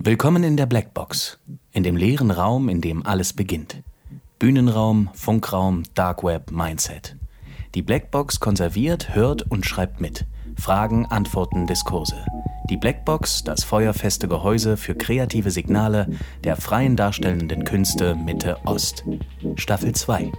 [0.00, 1.40] Willkommen in der Blackbox,
[1.72, 3.82] in dem leeren Raum, in dem alles beginnt.
[4.38, 7.16] Bühnenraum, Funkraum, Dark Web, Mindset.
[7.74, 10.24] Die Blackbox konserviert, hört und schreibt mit.
[10.56, 12.24] Fragen, Antworten, Diskurse.
[12.70, 16.06] Die Blackbox, das feuerfeste Gehäuse für kreative Signale
[16.44, 19.04] der freien darstellenden Künste Mitte Ost.
[19.56, 20.30] Staffel 2.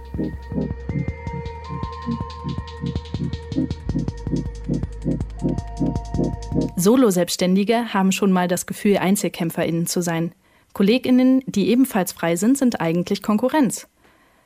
[6.80, 10.32] Solo-Selbstständige haben schon mal das Gefühl, EinzelkämpferInnen zu sein.
[10.72, 13.88] KollegInnen, die ebenfalls frei sind, sind eigentlich Konkurrenz.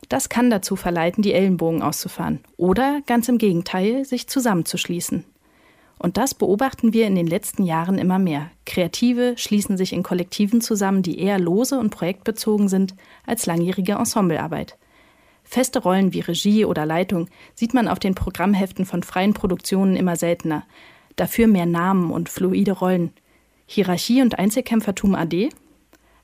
[0.09, 5.25] Das kann dazu verleiten, die Ellenbogen auszufahren oder ganz im Gegenteil, sich zusammenzuschließen.
[5.99, 8.51] Und das beobachten wir in den letzten Jahren immer mehr.
[8.67, 12.95] Kreative schließen sich in Kollektiven zusammen, die eher lose und projektbezogen sind
[13.27, 14.77] als langjährige Ensemblearbeit.
[15.45, 20.17] Feste Rollen wie Regie oder Leitung sieht man auf den Programmheften von freien Produktionen immer
[20.17, 20.65] seltener.
[21.17, 23.13] Dafür mehr Namen und fluide Rollen.
[23.67, 25.49] Hierarchie und Einzelkämpfertum AD?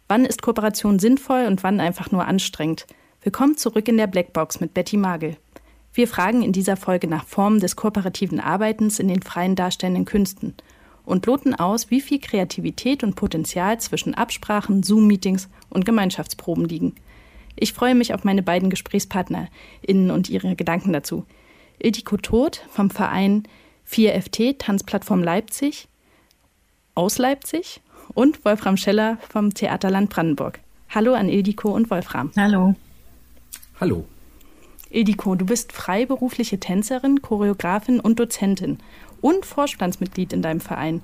[0.09, 2.87] Wann ist Kooperation sinnvoll und wann einfach nur anstrengend?
[3.23, 5.37] Willkommen zurück in der Blackbox mit Betty Magel.
[5.95, 10.55] Wir fragen in dieser Folge nach Formen des kooperativen Arbeitens in den freien darstellenden Künsten
[11.05, 16.97] und loten aus, wie viel Kreativität und Potenzial zwischen Absprachen, Zoom-Meetings und Gemeinschaftsproben liegen.
[17.55, 21.27] Ich freue mich auf meine beiden GesprächspartnerInnen und ihre Gedanken dazu.
[21.79, 23.45] Ildiko Todt vom Verein
[23.91, 25.89] 4FT Tanzplattform Leipzig
[26.95, 27.81] aus Leipzig
[28.15, 30.61] und Wolfram Scheller vom Theaterland Brandenburg.
[30.89, 32.31] Hallo an Ildiko und Wolfram.
[32.37, 32.75] Hallo.
[33.81, 34.05] Hallo.
[34.91, 38.79] Ildiko, du bist freiberufliche Tänzerin, Choreografin und Dozentin
[39.21, 41.03] und Vorstandsmitglied in deinem Verein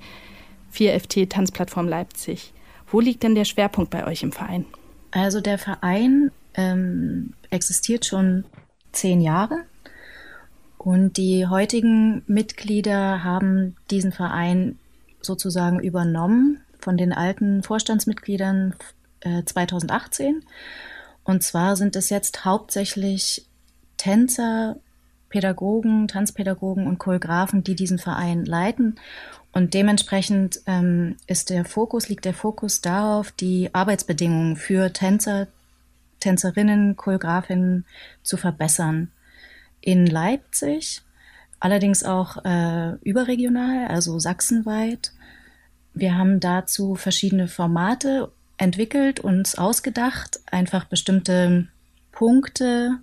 [0.73, 2.53] 4FT Tanzplattform Leipzig.
[2.91, 4.65] Wo liegt denn der Schwerpunkt bei euch im Verein?
[5.11, 8.45] Also der Verein ähm, existiert schon
[8.91, 9.65] zehn Jahre
[10.77, 14.77] und die heutigen Mitglieder haben diesen Verein
[15.21, 18.75] sozusagen übernommen von den alten Vorstandsmitgliedern
[19.21, 20.43] äh, 2018.
[21.23, 23.45] Und zwar sind es jetzt hauptsächlich
[23.97, 24.77] Tänzer,
[25.29, 28.95] Pädagogen, Tanzpädagogen und Choreografen, die diesen Verein leiten.
[29.51, 35.47] Und dementsprechend ähm, ist der Fokus, liegt der Fokus darauf, die Arbeitsbedingungen für Tänzer,
[36.19, 37.85] Tänzerinnen, Choreografinnen
[38.23, 39.11] zu verbessern.
[39.87, 41.01] In Leipzig,
[41.61, 45.13] allerdings auch äh, überregional, also sachsenweit.
[45.93, 51.69] Wir haben dazu verschiedene Formate entwickelt, uns ausgedacht, einfach bestimmte
[52.11, 52.97] Punkte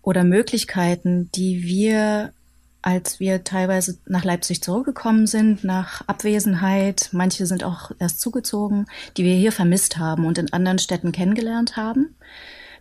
[0.00, 2.32] oder Möglichkeiten, die wir,
[2.80, 8.86] als wir teilweise nach Leipzig zurückgekommen sind, nach Abwesenheit, manche sind auch erst zugezogen,
[9.18, 12.16] die wir hier vermisst haben und in anderen Städten kennengelernt haben.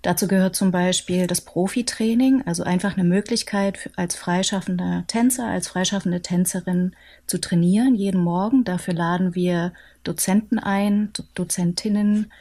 [0.01, 6.21] Dazu gehört zum Beispiel das Profitraining, also einfach eine Möglichkeit als freischaffender Tänzer, als freischaffende
[6.21, 8.63] Tänzerin zu trainieren, jeden Morgen.
[8.63, 12.31] Dafür laden wir Dozenten ein, Dozentinnen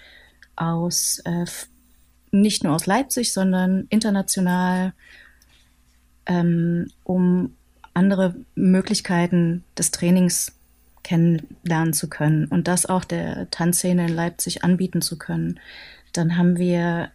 [0.54, 1.46] aus äh,
[2.30, 4.92] nicht nur aus Leipzig, sondern international,
[6.26, 7.54] ähm, um
[7.94, 10.52] andere Möglichkeiten des Trainings
[11.02, 15.60] kennenlernen zu können und das auch der Tanzszene in Leipzig anbieten zu können.
[16.12, 17.10] Dann haben wir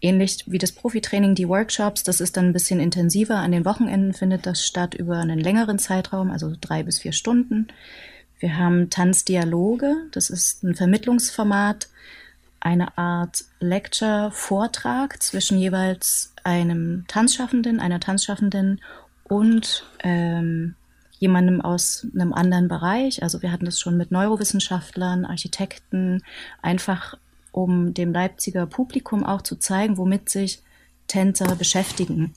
[0.00, 2.02] ähnlich wie das Profitraining die Workshops.
[2.02, 3.36] Das ist dann ein bisschen intensiver.
[3.36, 7.68] An den Wochenenden findet das statt über einen längeren Zeitraum, also drei bis vier Stunden.
[8.38, 9.94] Wir haben Tanzdialoge.
[10.12, 11.88] Das ist ein Vermittlungsformat,
[12.60, 18.80] eine Art Lecture-Vortrag zwischen jeweils einem Tanzschaffenden, einer Tanzschaffenden
[19.24, 20.74] und ähm,
[21.18, 23.22] jemandem aus einem anderen Bereich.
[23.22, 26.22] Also wir hatten das schon mit Neurowissenschaftlern, Architekten,
[26.60, 27.16] einfach
[27.56, 30.60] um dem Leipziger Publikum auch zu zeigen, womit sich
[31.08, 32.34] Tänzer beschäftigen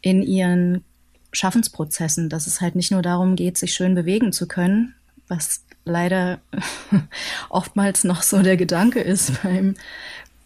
[0.00, 0.84] in ihren
[1.32, 4.94] Schaffensprozessen, dass es halt nicht nur darum geht, sich schön bewegen zu können,
[5.26, 6.38] was leider
[7.50, 9.74] oftmals noch so der Gedanke ist beim,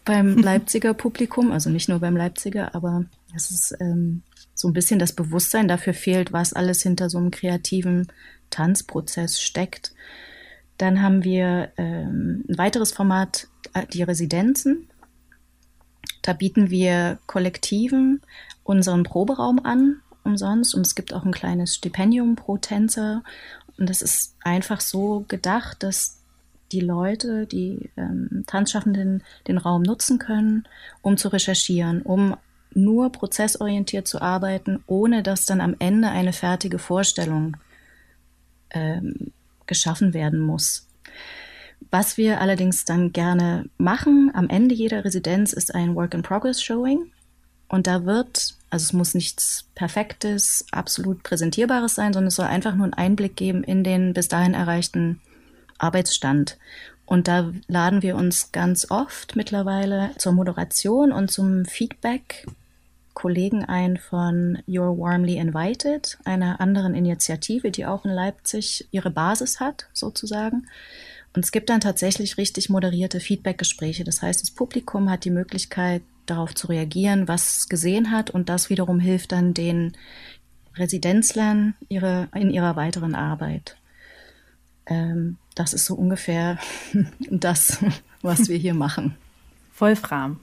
[0.05, 3.05] beim Leipziger Publikum, also nicht nur beim Leipziger, aber
[3.35, 4.23] es ist ähm,
[4.55, 8.07] so ein bisschen das Bewusstsein dafür fehlt, was alles hinter so einem kreativen
[8.49, 9.93] Tanzprozess steckt.
[10.77, 14.89] Dann haben wir ähm, ein weiteres Format, äh, die Residenzen.
[16.21, 18.21] Da bieten wir Kollektiven
[18.63, 20.73] unseren Proberaum an, umsonst.
[20.75, 23.23] Und es gibt auch ein kleines Stipendium pro Tänzer.
[23.77, 26.19] Und das ist einfach so gedacht, dass
[26.71, 30.67] die Leute, die ähm, Tanzschaffenden den Raum nutzen können,
[31.01, 32.35] um zu recherchieren, um
[32.73, 37.57] nur prozessorientiert zu arbeiten, ohne dass dann am Ende eine fertige Vorstellung
[38.71, 39.31] ähm,
[39.67, 40.87] geschaffen werden muss.
[41.91, 47.11] Was wir allerdings dann gerne machen am Ende jeder Residenz ist ein Work-in-Progress-Showing.
[47.67, 52.75] Und da wird, also es muss nichts Perfektes, absolut Präsentierbares sein, sondern es soll einfach
[52.75, 55.21] nur einen Einblick geben in den bis dahin erreichten
[55.77, 56.57] Arbeitsstand.
[57.05, 62.45] Und da laden wir uns ganz oft mittlerweile zur Moderation und zum Feedback
[63.13, 69.59] Kollegen ein von You're Warmly Invited, einer anderen Initiative, die auch in Leipzig ihre Basis
[69.59, 70.67] hat, sozusagen.
[71.35, 74.03] Und es gibt dann tatsächlich richtig moderierte Feedbackgespräche.
[74.03, 78.29] Das heißt, das Publikum hat die Möglichkeit, darauf zu reagieren, was es gesehen hat.
[78.29, 79.93] Und das wiederum hilft dann den
[80.75, 83.77] Residenzlern ihre, in ihrer weiteren Arbeit.
[84.85, 86.59] Ähm, das ist so ungefähr
[87.29, 87.83] das,
[88.21, 89.15] was wir hier machen.
[89.77, 90.39] Wolfram,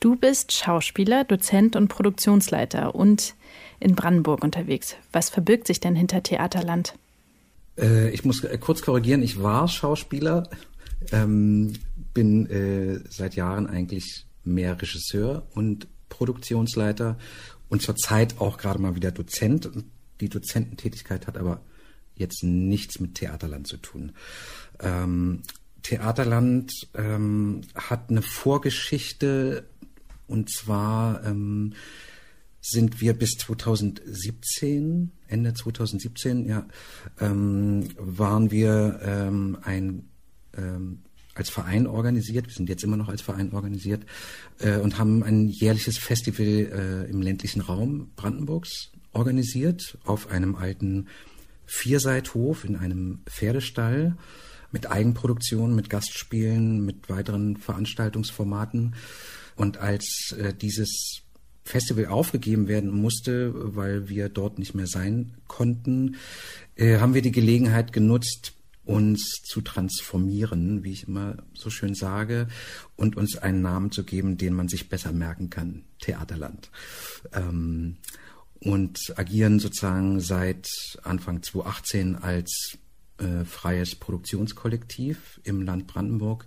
[0.00, 3.34] du bist Schauspieler, Dozent und Produktionsleiter und
[3.78, 4.96] in Brandenburg unterwegs.
[5.12, 6.94] Was verbirgt sich denn hinter Theaterland?
[7.78, 10.48] Äh, ich muss kurz korrigieren, ich war Schauspieler,
[11.12, 11.74] ähm,
[12.12, 17.18] bin äh, seit Jahren eigentlich mehr Regisseur und Produktionsleiter
[17.68, 19.70] und zurzeit auch gerade mal wieder Dozent.
[20.20, 21.60] Die Dozententätigkeit hat aber
[22.16, 24.12] jetzt nichts mit Theaterland zu tun.
[24.80, 25.42] Ähm,
[25.82, 29.64] Theaterland ähm, hat eine Vorgeschichte
[30.30, 31.74] und zwar ähm,
[32.60, 36.66] sind wir bis 2017, Ende 2017, ja,
[37.20, 40.08] ähm, waren wir ähm, ein
[40.56, 41.02] ähm,
[41.34, 44.04] als Verein organisiert, wir sind jetzt immer noch als Verein organisiert
[44.58, 51.06] äh, und haben ein jährliches Festival äh, im ländlichen Raum Brandenburgs organisiert auf einem alten
[51.66, 54.16] Vierseithof in einem Pferdestall
[54.72, 58.94] mit Eigenproduktion, mit Gastspielen, mit weiteren Veranstaltungsformaten.
[59.60, 61.20] Und als äh, dieses
[61.64, 66.16] Festival aufgegeben werden musste, weil wir dort nicht mehr sein konnten,
[66.76, 68.54] äh, haben wir die Gelegenheit genutzt,
[68.86, 72.48] uns zu transformieren, wie ich immer so schön sage,
[72.96, 76.70] und uns einen Namen zu geben, den man sich besser merken kann, Theaterland.
[77.34, 77.98] Ähm,
[78.60, 80.70] und agieren sozusagen seit
[81.02, 82.78] Anfang 2018 als
[83.18, 86.46] äh, freies Produktionskollektiv im Land Brandenburg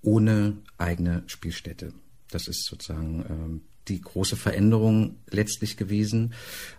[0.00, 1.92] ohne eigene Spielstätte.
[2.30, 6.34] Das ist sozusagen äh, die große Veränderung letztlich gewesen.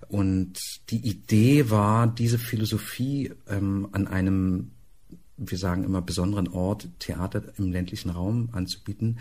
[0.07, 0.60] Und
[0.90, 4.72] die Idee war, diese Philosophie ähm, an einem,
[5.38, 9.19] wir sagen immer, besonderen Ort, Theater im ländlichen Raum anzubieten,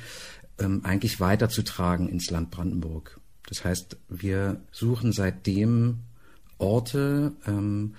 [0.59, 3.21] ähm, eigentlich weiterzutragen ins Land Brandenburg.
[3.47, 6.01] Das heißt, wir suchen seitdem
[6.59, 7.95] Orte, ähm,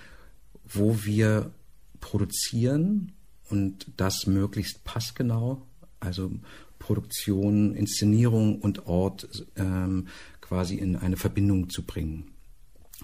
[0.65, 1.51] wo wir
[1.99, 3.13] produzieren
[3.49, 5.65] und das möglichst passgenau,
[5.99, 6.31] also
[6.79, 10.07] Produktion, Inszenierung und Ort ähm,
[10.41, 12.31] quasi in eine Verbindung zu bringen.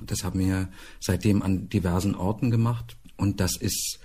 [0.02, 0.70] Das haben wir
[1.00, 4.00] seitdem an diversen Orten gemacht und das ist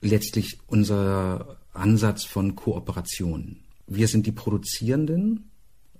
[0.00, 3.60] letztlich unser Ansatz von Kooperation.
[3.86, 5.50] Wir sind die Produzierenden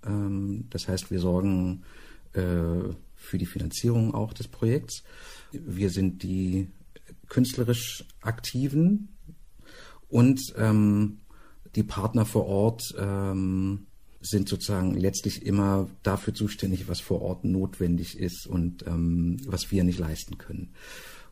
[0.07, 1.83] ähm, das heißt, wir sorgen
[2.33, 5.03] äh, für die Finanzierung auch des Projekts.
[5.53, 6.69] Wir sind die
[7.29, 9.09] künstlerisch Aktiven
[10.09, 11.19] und ähm,
[11.77, 13.87] die Partner vor Ort ähm,
[14.21, 19.85] sind sozusagen letztlich immer dafür zuständig, was vor Ort notwendig ist und ähm, was wir
[19.85, 20.71] nicht leisten können.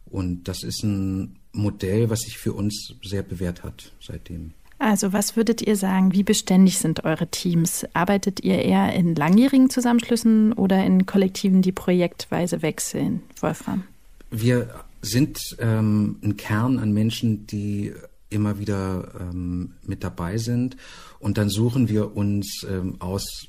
[0.06, 4.52] Und das ist ein Modell, was sich für uns sehr bewährt hat seitdem.
[4.79, 7.87] Also was würdet ihr sagen, wie beständig sind eure Teams?
[7.94, 13.85] Arbeitet ihr eher in langjährigen Zusammenschlüssen oder in Kollektiven, die projektweise wechseln, Wolfram?
[14.31, 14.69] Wir
[15.00, 17.94] sind ähm, ein Kern an Menschen, die
[18.34, 20.76] immer wieder ähm, mit dabei sind.
[21.19, 23.48] Und dann suchen wir uns ähm, aus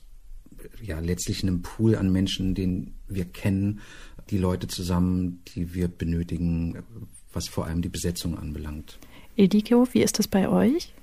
[0.81, 3.81] ja, letztlich einem Pool an Menschen, den wir kennen,
[4.29, 6.83] die Leute zusammen, die wir benötigen,
[7.33, 8.97] was vor allem die Besetzung anbelangt.
[9.35, 10.93] Ediko, wie ist das bei euch?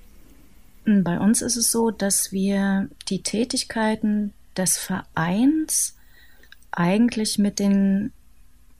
[0.85, 5.95] Bei uns ist es so, dass wir die Tätigkeiten des Vereins
[6.71, 8.11] eigentlich mit den,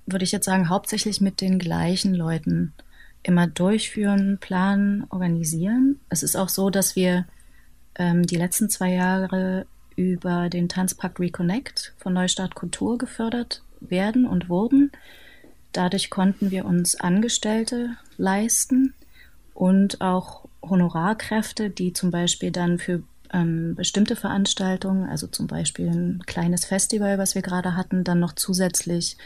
[0.05, 2.73] würde ich jetzt sagen, hauptsächlich mit den gleichen Leuten
[3.23, 5.99] immer durchführen, planen, organisieren.
[6.09, 7.25] Es ist auch so, dass wir
[7.95, 9.65] ähm, die letzten zwei Jahre
[9.95, 14.91] über den Tanzpakt Reconnect von Neustart Kultur gefördert werden und wurden.
[15.71, 18.93] Dadurch konnten wir uns Angestellte leisten
[19.53, 26.23] und auch Honorarkräfte, die zum Beispiel dann für ähm, bestimmte Veranstaltungen, also zum Beispiel ein
[26.25, 29.17] kleines Festival, was wir gerade hatten, dann noch zusätzlich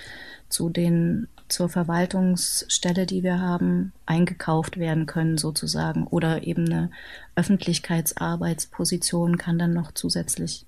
[0.50, 6.92] zu den zur Verwaltungsstelle, die wir haben, eingekauft werden können sozusagen oder eben eine
[7.36, 10.66] Öffentlichkeitsarbeitsposition kann dann noch zusätzlich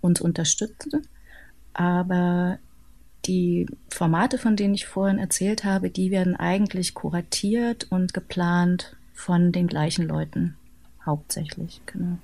[0.00, 1.06] uns unterstützen.
[1.74, 2.58] Aber
[3.26, 9.52] die Formate, von denen ich vorhin erzählt habe, die werden eigentlich kuratiert und geplant von
[9.52, 10.56] den gleichen Leuten
[11.04, 12.18] hauptsächlich, genau.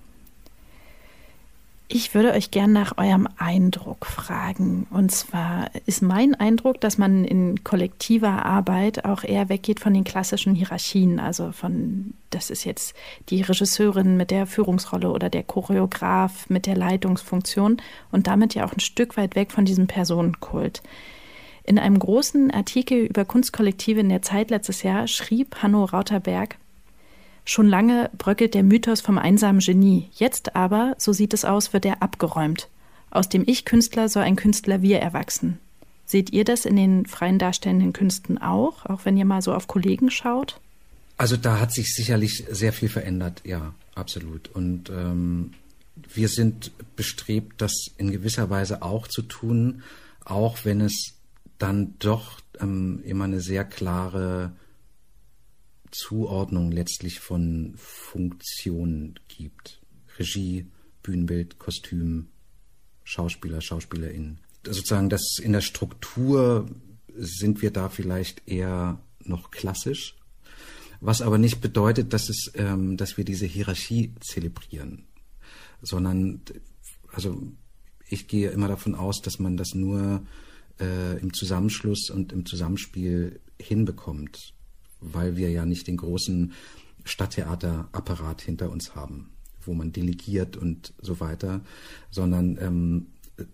[1.91, 4.87] Ich würde euch gern nach eurem Eindruck fragen.
[4.91, 10.05] Und zwar ist mein Eindruck, dass man in kollektiver Arbeit auch eher weggeht von den
[10.05, 11.19] klassischen Hierarchien.
[11.19, 12.95] Also von, das ist jetzt
[13.31, 17.79] die Regisseurin mit der Führungsrolle oder der Choreograf mit der Leitungsfunktion
[18.13, 20.83] und damit ja auch ein Stück weit weg von diesem Personenkult.
[21.65, 26.59] In einem großen Artikel über Kunstkollektive in der Zeit letztes Jahr schrieb Hanno Rauterberg,
[27.51, 30.11] Schon lange bröckelt der Mythos vom einsamen Genie.
[30.13, 32.69] Jetzt aber, so sieht es aus, wird er abgeräumt.
[33.11, 35.59] Aus dem Ich-Künstler soll ein Künstler-Wir erwachsen.
[36.05, 39.67] Seht ihr das in den freien darstellenden Künsten auch, auch wenn ihr mal so auf
[39.67, 40.61] Kollegen schaut?
[41.17, 44.49] Also da hat sich sicherlich sehr viel verändert, ja, absolut.
[44.49, 45.55] Und ähm,
[46.13, 49.83] wir sind bestrebt, das in gewisser Weise auch zu tun,
[50.23, 51.15] auch wenn es
[51.59, 54.53] dann doch ähm, immer eine sehr klare
[55.91, 59.81] Zuordnung letztlich von Funktionen gibt.
[60.19, 60.67] Regie,
[61.03, 62.29] Bühnenbild, Kostüm,
[63.05, 64.41] Schauspieler, SchauspielerInnen.
[64.65, 66.69] Sozusagen das in der Struktur
[67.17, 70.17] sind wir da vielleicht eher noch klassisch,
[71.01, 75.07] was aber nicht bedeutet, dass es, ähm, dass wir diese Hierarchie zelebrieren,
[75.81, 76.43] sondern
[77.13, 77.41] also
[78.09, 80.27] ich gehe immer davon aus, dass man das nur
[80.81, 84.55] äh, im Zusammenschluss und im Zusammenspiel hinbekommt
[85.01, 86.53] weil wir ja nicht den großen
[87.05, 91.63] Stadttheaterapparat hinter uns haben, wo man delegiert und so weiter,
[92.11, 93.07] sondern ähm,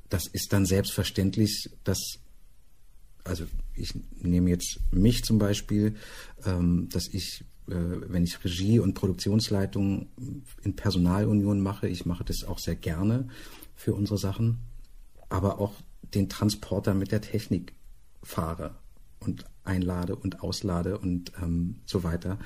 [0.08, 2.18] das ist dann selbstverständlich, dass,
[3.22, 5.94] also ich nehme jetzt mich zum Beispiel,
[6.44, 10.08] ähm, dass ich, äh, wenn ich Regie und Produktionsleitung
[10.62, 13.28] in Personalunion mache, ich mache das auch sehr gerne
[13.74, 14.58] für unsere Sachen,
[15.28, 15.74] aber auch
[16.14, 17.74] den Transporter mit der Technik
[18.22, 18.74] fahre
[19.24, 22.38] und einlade und auslade und ähm, so weiter.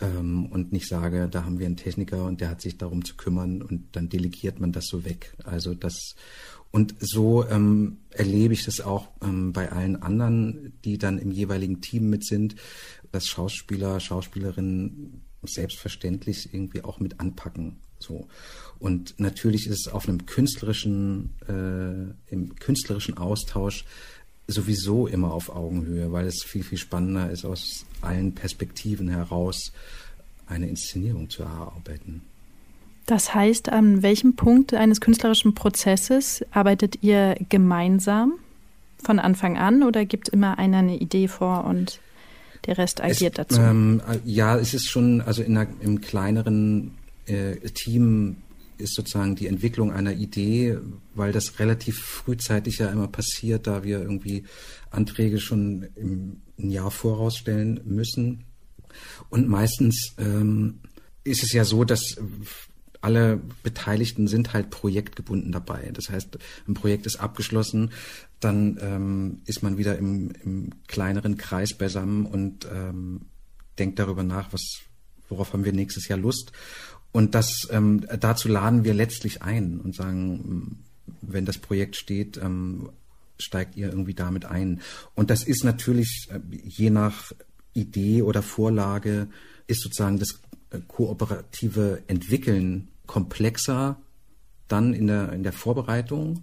[0.00, 3.16] Ähm, und nicht sage, da haben wir einen Techniker und der hat sich darum zu
[3.16, 5.36] kümmern und dann delegiert man das so weg.
[5.44, 6.14] Also das
[6.70, 11.80] und so ähm, erlebe ich das auch ähm, bei allen anderen, die dann im jeweiligen
[11.80, 12.56] Team mit sind,
[13.12, 17.76] dass Schauspieler, Schauspielerinnen selbstverständlich irgendwie auch mit anpacken.
[18.00, 18.26] So.
[18.80, 23.84] Und natürlich ist es auf einem künstlerischen, äh, im künstlerischen Austausch
[24.46, 29.72] sowieso immer auf Augenhöhe, weil es viel, viel spannender ist, aus allen Perspektiven heraus
[30.46, 32.22] eine Inszenierung zu erarbeiten.
[33.06, 38.34] Das heißt, an welchem Punkt eines künstlerischen Prozesses arbeitet ihr gemeinsam
[39.02, 42.00] von Anfang an oder gibt immer einer eine Idee vor und
[42.66, 43.60] der Rest agiert es, dazu?
[43.60, 46.92] Ähm, ja, es ist schon, also in einer, im kleineren
[47.26, 48.36] äh, Team
[48.78, 50.78] ist sozusagen die Entwicklung einer Idee,
[51.14, 54.44] weil das relativ frühzeitig ja immer passiert, da wir irgendwie
[54.90, 58.44] Anträge schon im Jahr vorausstellen müssen.
[59.28, 60.80] Und meistens ähm,
[61.24, 62.16] ist es ja so, dass
[63.00, 65.90] alle Beteiligten sind halt projektgebunden dabei.
[65.92, 67.90] Das heißt, ein Projekt ist abgeschlossen,
[68.40, 73.26] dann ähm, ist man wieder im, im kleineren Kreis beisammen und ähm,
[73.78, 74.80] denkt darüber nach, was,
[75.28, 76.52] worauf haben wir nächstes Jahr Lust.
[77.14, 80.84] Und das ähm, dazu laden wir letztlich ein und sagen,
[81.22, 82.90] wenn das Projekt steht, ähm,
[83.38, 84.80] steigt ihr irgendwie damit ein.
[85.14, 87.30] Und das ist natürlich äh, je nach
[87.72, 89.28] Idee oder Vorlage
[89.68, 90.40] ist sozusagen das
[90.70, 93.96] äh, kooperative Entwickeln komplexer
[94.66, 96.42] dann in der in der Vorbereitung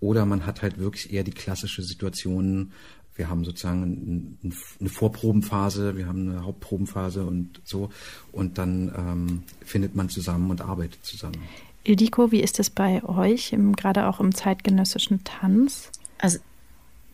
[0.00, 2.72] oder man hat halt wirklich eher die klassische Situation,
[3.20, 4.38] wir haben sozusagen
[4.80, 7.90] eine Vorprobenphase, wir haben eine Hauptprobenphase und so.
[8.32, 11.36] Und dann ähm, findet man zusammen und arbeitet zusammen.
[11.84, 15.90] Ildiko, wie ist es bei euch, im, gerade auch im zeitgenössischen Tanz?
[16.16, 16.38] Also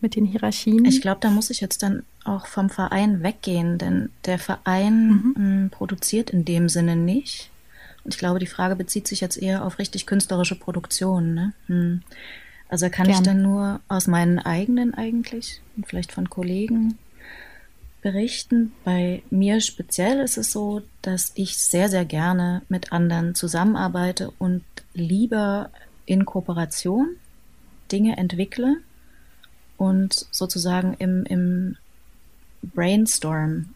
[0.01, 0.85] mit den Hierarchien?
[0.85, 5.35] Ich glaube, da muss ich jetzt dann auch vom Verein weggehen, denn der Verein mhm.
[5.37, 7.51] m, hm, produziert in dem Sinne nicht.
[8.05, 11.35] Und ich glaube, die Frage bezieht sich jetzt eher auf richtig künstlerische Produktion.
[11.35, 11.53] Ne?
[11.67, 12.03] Hm.
[12.69, 13.19] Also kann Gern.
[13.19, 16.99] ich dann nur aus meinen eigenen eigentlich und vielleicht von Kollegen
[18.03, 18.73] berichten.
[18.85, 24.65] Bei mir speziell ist es so, dass ich sehr, sehr gerne mit anderen zusammenarbeite und
[24.95, 25.71] lieber
[26.07, 27.17] in Kooperation
[27.91, 28.77] Dinge entwickle
[29.77, 31.77] und sozusagen im, im
[32.63, 33.71] Brainstorm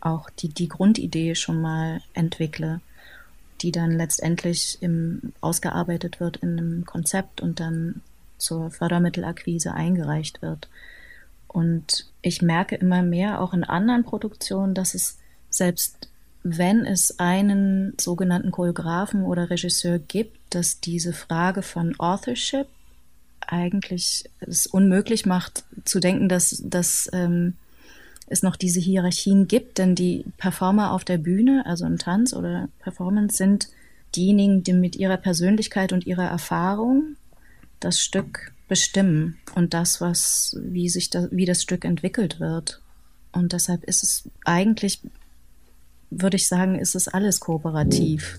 [0.00, 2.80] auch die, die Grundidee schon mal entwickle,
[3.60, 8.00] die dann letztendlich im, ausgearbeitet wird in einem Konzept und dann
[8.42, 10.68] zur Fördermittelakquise eingereicht wird.
[11.48, 15.18] Und ich merke immer mehr auch in anderen Produktionen, dass es
[15.50, 16.08] selbst
[16.44, 22.66] wenn es einen sogenannten Choreografen oder Regisseur gibt, dass diese Frage von Authorship
[23.40, 27.54] eigentlich es unmöglich macht zu denken, dass, dass ähm,
[28.26, 32.68] es noch diese Hierarchien gibt, denn die Performer auf der Bühne, also im Tanz oder
[32.80, 33.68] Performance, sind
[34.16, 37.16] diejenigen, die mit ihrer Persönlichkeit und ihrer Erfahrung
[37.84, 42.80] das Stück bestimmen und das, was, wie sich da, wie das Stück entwickelt wird.
[43.32, 45.00] Und deshalb ist es eigentlich,
[46.10, 48.38] würde ich sagen, ist es alles kooperativ.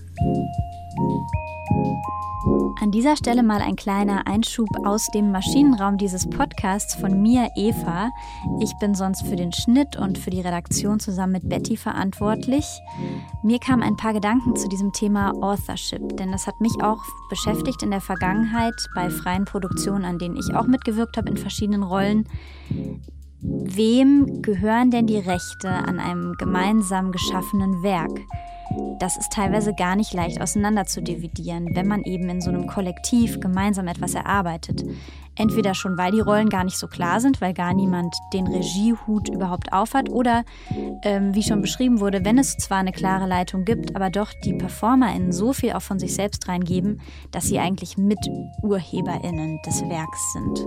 [2.80, 8.10] An dieser Stelle mal ein kleiner Einschub aus dem Maschinenraum dieses Podcasts von mir, Eva.
[8.60, 12.66] Ich bin sonst für den Schnitt und für die Redaktion zusammen mit Betty verantwortlich.
[13.42, 17.82] Mir kamen ein paar Gedanken zu diesem Thema Authorship, denn das hat mich auch beschäftigt
[17.82, 22.28] in der Vergangenheit bei freien Produktionen, an denen ich auch mitgewirkt habe in verschiedenen Rollen.
[23.46, 28.18] Wem gehören denn die Rechte an einem gemeinsam geschaffenen Werk?
[28.98, 32.66] Das ist teilweise gar nicht leicht auseinander zu dividieren, wenn man eben in so einem
[32.66, 34.86] Kollektiv gemeinsam etwas erarbeitet.
[35.36, 39.28] Entweder schon, weil die Rollen gar nicht so klar sind, weil gar niemand den Regiehut
[39.28, 40.44] überhaupt aufhat, oder
[41.02, 44.54] ähm, wie schon beschrieben wurde, wenn es zwar eine klare Leitung gibt, aber doch die
[44.54, 50.66] PerformerInnen so viel auch von sich selbst reingeben, dass sie eigentlich MiturheberInnen des Werks sind.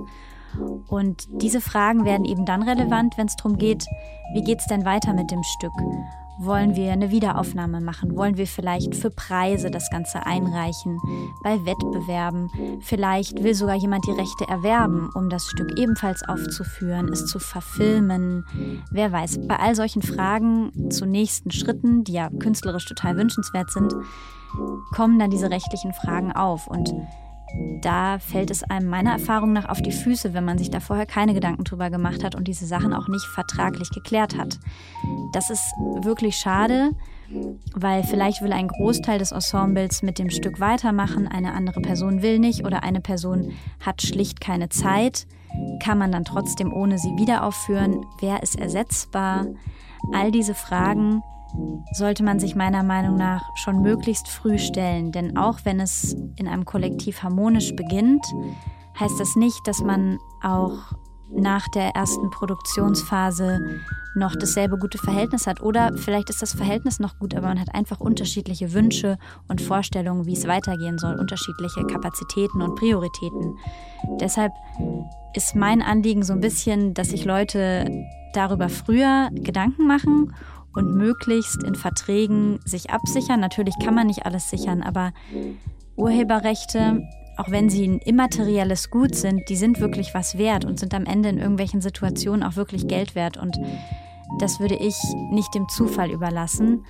[0.87, 3.85] Und diese Fragen werden eben dann relevant, wenn es darum geht,
[4.33, 5.73] wie geht es denn weiter mit dem Stück?
[6.39, 8.15] Wollen wir eine Wiederaufnahme machen?
[8.15, 10.99] Wollen wir vielleicht für Preise das Ganze einreichen?
[11.43, 12.79] Bei Wettbewerben?
[12.81, 18.45] Vielleicht will sogar jemand die Rechte erwerben, um das Stück ebenfalls aufzuführen, es zu verfilmen.
[18.91, 23.95] Wer weiß, bei all solchen Fragen zu nächsten Schritten, die ja künstlerisch total wünschenswert sind,
[24.93, 26.67] kommen dann diese rechtlichen Fragen auf.
[26.67, 26.93] Und
[27.81, 31.05] da fällt es einem meiner Erfahrung nach auf die Füße, wenn man sich da vorher
[31.05, 34.59] keine Gedanken drüber gemacht hat und diese Sachen auch nicht vertraglich geklärt hat.
[35.31, 35.63] Das ist
[36.01, 36.91] wirklich schade,
[37.73, 42.39] weil vielleicht will ein Großteil des Ensembles mit dem Stück weitermachen, eine andere Person will
[42.39, 45.27] nicht oder eine Person hat schlicht keine Zeit.
[45.81, 48.05] Kann man dann trotzdem ohne sie wieder aufführen?
[48.19, 49.47] Wer ist ersetzbar?
[50.13, 51.23] All diese Fragen
[51.93, 56.47] sollte man sich meiner Meinung nach schon möglichst früh stellen, denn auch wenn es in
[56.47, 58.25] einem Kollektiv harmonisch beginnt,
[58.99, 60.93] heißt das nicht, dass man auch
[61.29, 63.81] nach der ersten Produktionsphase
[64.15, 65.61] noch dasselbe gute Verhältnis hat.
[65.61, 70.25] Oder vielleicht ist das Verhältnis noch gut, aber man hat einfach unterschiedliche Wünsche und Vorstellungen,
[70.25, 73.57] wie es weitergehen soll, unterschiedliche Kapazitäten und Prioritäten.
[74.19, 74.53] Deshalb
[75.33, 80.33] ist mein Anliegen so ein bisschen, dass sich Leute darüber früher Gedanken machen
[80.77, 83.39] und möglichst in Verträgen sich absichern.
[83.39, 85.11] Natürlich kann man nicht alles sichern, aber
[85.95, 87.01] Urheberrechte,
[87.35, 91.05] auch wenn sie ein immaterielles Gut sind, die sind wirklich was wert und sind am
[91.05, 93.37] Ende in irgendwelchen Situationen auch wirklich Geld wert.
[93.37, 93.57] Und
[94.39, 94.95] das würde ich
[95.31, 96.85] nicht dem Zufall überlassen.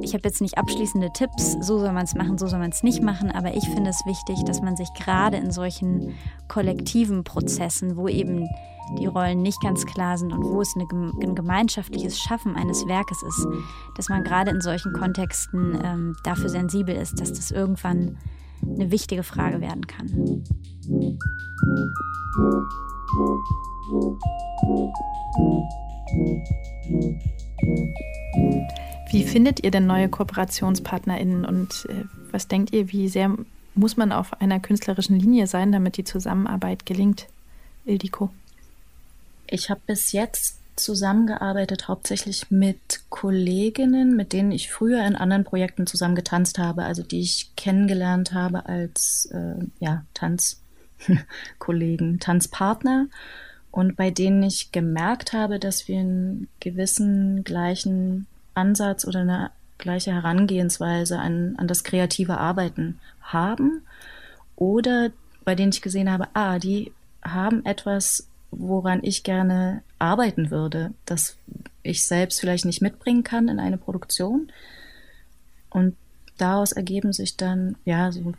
[0.00, 2.82] Ich habe jetzt nicht abschließende Tipps, so soll man es machen, so soll man es
[2.82, 6.14] nicht machen, aber ich finde es wichtig, dass man sich gerade in solchen
[6.48, 8.48] kollektiven Prozessen, wo eben
[8.98, 10.86] die Rollen nicht ganz klar sind und wo es eine,
[11.22, 13.46] ein gemeinschaftliches Schaffen eines Werkes ist,
[13.96, 18.18] dass man gerade in solchen Kontexten ähm, dafür sensibel ist, dass das irgendwann
[18.62, 20.44] eine wichtige Frage werden kann.
[29.10, 33.30] Wie findet ihr denn neue KooperationspartnerInnen und äh, was denkt ihr, wie sehr
[33.74, 37.26] muss man auf einer künstlerischen Linie sein, damit die Zusammenarbeit gelingt?
[37.84, 38.30] Ildiko.
[39.48, 45.86] Ich habe bis jetzt zusammengearbeitet, hauptsächlich mit Kolleginnen, mit denen ich früher in anderen Projekten
[45.86, 50.60] zusammen getanzt habe, also die ich kennengelernt habe als äh, ja, Tanzkollegen,
[52.20, 53.06] Tanzpartner.
[53.70, 60.12] Und bei denen ich gemerkt habe, dass wir einen gewissen gleichen Ansatz oder eine gleiche
[60.12, 63.82] Herangehensweise an, an das kreative Arbeiten haben.
[64.56, 65.10] Oder
[65.44, 68.26] bei denen ich gesehen habe, ah, die haben etwas
[68.56, 71.36] woran ich gerne arbeiten würde, das
[71.82, 74.50] ich selbst vielleicht nicht mitbringen kann in eine Produktion.
[75.70, 75.96] Und
[76.38, 78.34] daraus ergeben sich dann, ja, so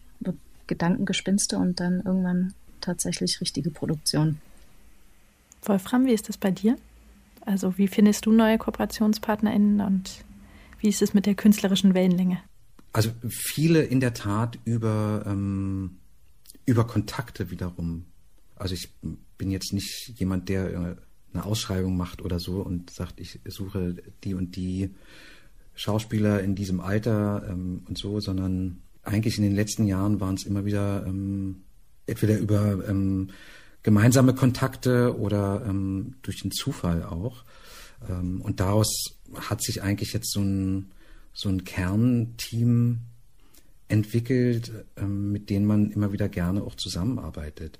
[0.67, 4.39] Gedankengespinste und dann irgendwann tatsächlich richtige Produktion.
[5.63, 6.77] Wolfram, wie ist das bei dir?
[7.41, 10.25] Also wie findest du neue KooperationspartnerInnen und
[10.79, 12.39] wie ist es mit der künstlerischen Wellenlänge?
[12.93, 15.97] Also viele in der Tat über, ähm,
[16.65, 18.05] über Kontakte wiederum.
[18.59, 18.89] Also ich
[19.37, 20.97] bin jetzt nicht jemand, der
[21.33, 24.93] eine Ausschreibung macht oder so und sagt, ich suche die und die
[25.75, 30.43] Schauspieler in diesem Alter ähm, und so, sondern eigentlich in den letzten Jahren waren es
[30.43, 31.63] immer wieder ähm,
[32.07, 33.29] entweder über ähm,
[33.83, 37.43] gemeinsame Kontakte oder ähm, durch den Zufall auch.
[38.09, 40.91] Ähm, und daraus hat sich eigentlich jetzt so ein,
[41.33, 43.01] so ein Kernteam
[43.87, 47.79] entwickelt, ähm, mit denen man immer wieder gerne auch zusammenarbeitet,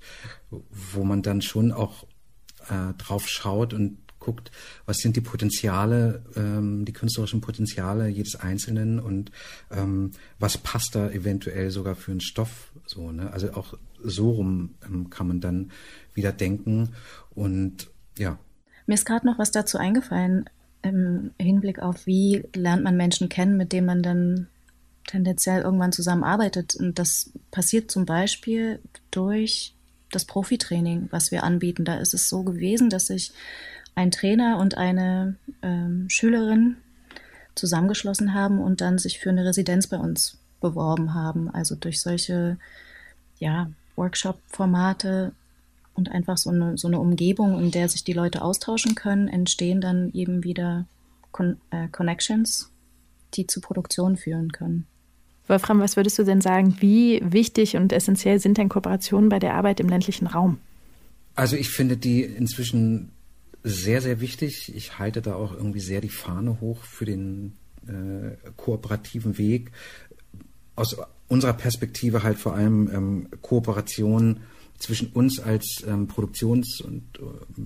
[0.50, 2.04] wo man dann schon auch
[2.68, 4.50] äh, drauf schaut und guckt,
[4.84, 9.30] was sind die Potenziale, ähm, die künstlerischen Potenziale jedes Einzelnen und
[9.70, 12.72] ähm, was passt da eventuell sogar für einen Stoff.
[12.86, 13.32] So, ne?
[13.32, 15.70] Also auch so rum ähm, kann man dann
[16.14, 16.90] wieder denken
[17.30, 18.38] und ja.
[18.86, 20.46] Mir ist gerade noch was dazu eingefallen
[20.82, 24.48] im Hinblick auf, wie lernt man Menschen kennen, mit denen man dann
[25.08, 26.76] tendenziell irgendwann zusammenarbeitet.
[26.76, 29.74] Und das passiert zum Beispiel durch
[30.12, 31.84] das Profitraining, was wir anbieten.
[31.84, 33.32] Da ist es so gewesen, dass sich
[33.94, 36.76] ein Trainer und eine ähm, Schülerin
[37.56, 41.50] zusammengeschlossen haben und dann sich für eine Residenz bei uns beworben haben.
[41.50, 42.58] Also durch solche
[43.38, 45.32] ja, Workshop-Formate
[45.94, 49.80] und einfach so eine, so eine Umgebung, in der sich die Leute austauschen können, entstehen
[49.80, 50.86] dann eben wieder
[51.32, 52.70] Con äh, Connections,
[53.34, 54.86] die zu Produktion führen können.
[55.48, 59.54] Wolfram, was würdest du denn sagen, wie wichtig und essentiell sind denn Kooperationen bei der
[59.54, 60.58] Arbeit im ländlichen Raum?
[61.34, 63.12] Also ich finde die inzwischen
[63.62, 64.74] sehr, sehr wichtig.
[64.74, 67.54] Ich halte da auch irgendwie sehr die Fahne hoch für den
[67.86, 69.72] äh, kooperativen Weg.
[70.76, 70.96] Aus
[71.28, 74.40] unserer Perspektive halt vor allem ähm, Kooperation
[74.78, 77.62] zwischen uns als ähm, Produktions- und äh,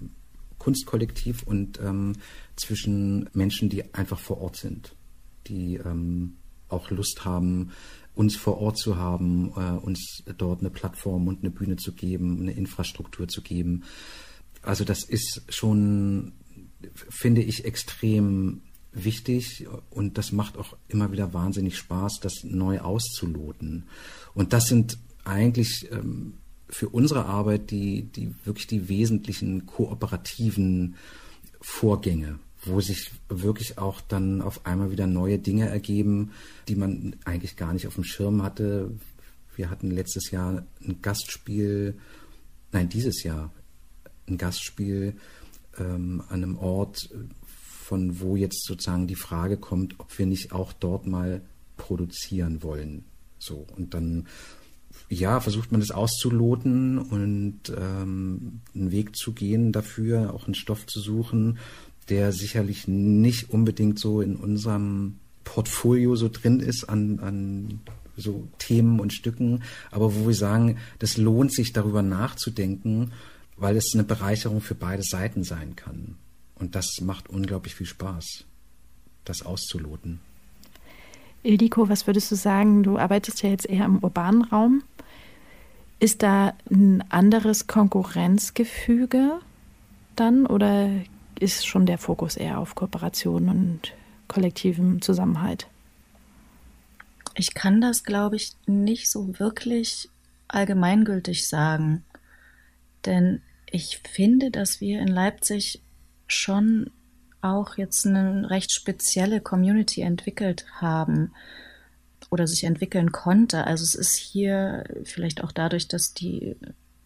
[0.59, 2.15] Kunstkollektiv und ähm,
[2.57, 4.95] zwischen Menschen, die einfach vor Ort sind,
[5.47, 6.37] die ähm,
[6.73, 7.73] auch Lust haben,
[8.15, 12.41] uns vor Ort zu haben, äh, uns dort eine Plattform und eine Bühne zu geben,
[12.41, 13.85] eine Infrastruktur zu geben.
[14.63, 16.33] Also das ist schon,
[17.09, 23.85] finde ich, extrem wichtig und das macht auch immer wieder wahnsinnig Spaß, das neu auszuloten.
[24.35, 26.35] Und das sind eigentlich ähm,
[26.69, 30.97] für unsere Arbeit die, die wirklich die wesentlichen kooperativen
[31.61, 36.33] Vorgänge, wo sich wirklich auch dann auf einmal wieder neue Dinge ergeben,
[36.69, 38.93] die man eigentlich gar nicht auf dem Schirm hatte.
[39.57, 41.99] Wir hatten letztes Jahr ein Gastspiel,
[42.71, 43.53] nein, dieses Jahr
[44.29, 45.17] ein Gastspiel
[45.79, 47.11] ähm, an einem Ort,
[47.93, 51.43] von wo jetzt sozusagen die Frage kommt, ob wir nicht auch dort mal
[51.77, 53.05] produzieren wollen.
[53.39, 54.29] So, und dann
[55.09, 60.87] ja, versucht man das auszuloten und ähm, einen Weg zu gehen dafür, auch einen Stoff
[60.87, 61.59] zu suchen,
[62.09, 67.81] der sicherlich nicht unbedingt so in unserem Portfolio so drin ist an, an
[68.17, 73.13] so Themen und Stücken, aber wo wir sagen, das lohnt sich darüber nachzudenken,
[73.57, 76.17] weil es eine Bereicherung für beide Seiten sein kann.
[76.55, 78.45] Und das macht unglaublich viel Spaß,
[79.25, 80.21] das auszuloten.
[81.43, 82.83] Ildiko, was würdest du sagen?
[82.83, 84.83] Du arbeitest ja jetzt eher im urbanen Raum.
[85.99, 89.41] Ist da ein anderes Konkurrenzgefüge
[90.15, 90.89] dann oder
[91.39, 93.93] ist schon der Fokus eher auf Kooperation und
[94.29, 95.67] kollektivem Zusammenhalt?
[97.35, 100.09] Ich kann das, glaube ich, nicht so wirklich
[100.49, 102.05] allgemeingültig sagen.
[103.07, 105.83] Denn ich finde, dass wir in Leipzig
[106.27, 106.91] schon
[107.41, 111.33] auch jetzt eine recht spezielle Community entwickelt haben
[112.31, 113.67] oder sich entwickeln konnte.
[113.67, 116.57] Also es ist hier vielleicht auch dadurch, dass die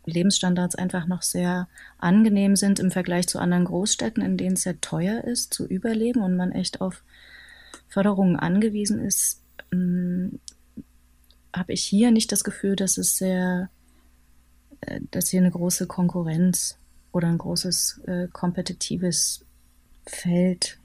[0.06, 4.80] Lebensstandards einfach noch sehr angenehm sind im Vergleich zu anderen Großstädten, in denen es sehr
[4.80, 7.02] teuer ist zu überleben und man echt auf
[7.88, 10.40] Förderungen angewiesen ist, hm,
[11.54, 13.68] habe ich hier nicht das Gefühl, dass es sehr,
[14.80, 16.78] äh, dass hier eine große Konkurrenz
[17.12, 19.44] oder ein großes äh, kompetitives
[20.06, 20.78] Feld,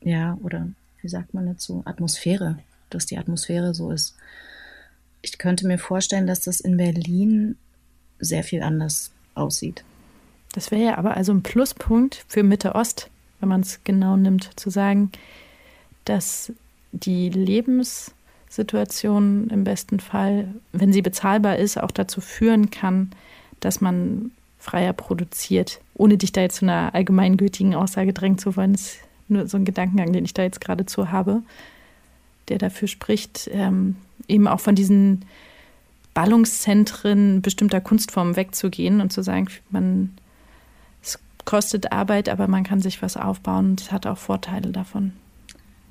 [0.00, 0.68] ja, oder
[1.00, 2.58] wie sagt man dazu, Atmosphäre
[2.94, 4.16] dass die Atmosphäre so ist.
[5.22, 7.56] Ich könnte mir vorstellen, dass das in Berlin
[8.22, 9.82] sehr viel anders aussieht.
[10.52, 13.08] Das wäre ja aber also ein Pluspunkt für Mitte Ost,
[13.40, 15.10] wenn man es genau nimmt, zu sagen,
[16.04, 16.52] dass
[16.92, 23.10] die Lebenssituation im besten Fall, wenn sie bezahlbar ist, auch dazu führen kann,
[23.60, 28.72] dass man freier produziert, ohne dich da jetzt zu einer allgemeingültigen Aussage drängen zu wollen.
[28.72, 31.42] Das ist nur so ein Gedankengang, den ich da jetzt geradezu habe
[32.48, 33.96] der dafür spricht, ähm,
[34.28, 35.24] eben auch von diesen
[36.14, 40.12] Ballungszentren bestimmter Kunstformen wegzugehen und zu sagen, man,
[41.02, 45.12] es kostet Arbeit, aber man kann sich was aufbauen und es hat auch Vorteile davon.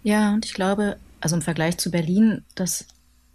[0.04, 2.86] Ja, und ich glaube, also im Vergleich zu Berlin, das,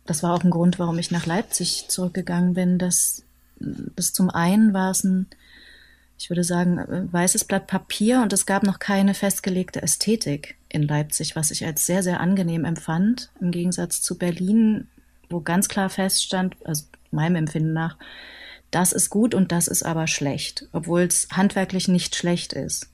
[0.04, 3.22] das war auch ein Grund, warum ich nach Leipzig zurückgegangen bin, dass
[3.58, 5.26] das zum einen war es ein
[6.18, 11.36] ich würde sagen, weißes Blatt Papier und es gab noch keine festgelegte Ästhetik in Leipzig,
[11.36, 14.88] was ich als sehr, sehr angenehm empfand, im Gegensatz zu Berlin,
[15.28, 17.96] wo ganz klar feststand, also meinem Empfinden nach,
[18.70, 22.88] das ist gut und das ist aber schlecht, obwohl es handwerklich nicht schlecht ist.